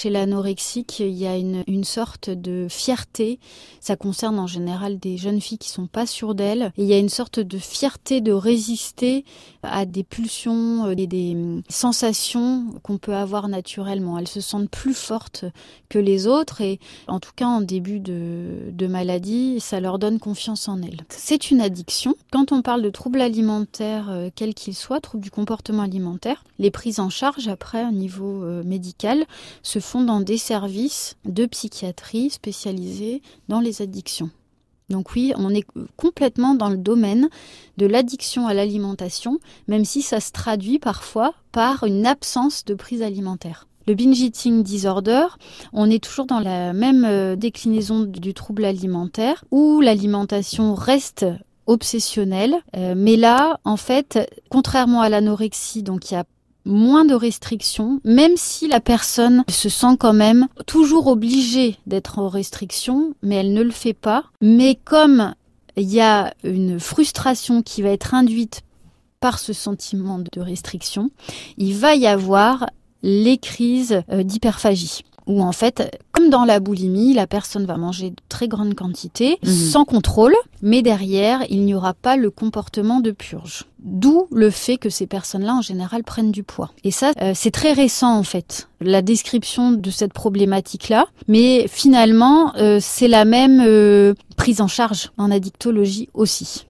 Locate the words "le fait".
63.62-63.94, 84.30-84.76